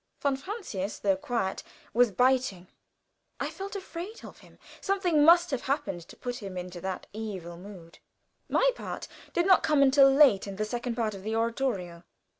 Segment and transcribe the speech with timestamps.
[0.19, 1.61] Von Francius, though quiet,
[1.93, 2.65] was biting.
[3.39, 4.57] I felt afraid of him.
[4.81, 7.99] Something must have happened to put him into that evil mood.
[8.49, 12.03] My part did not come until late in the second part of the oratorio.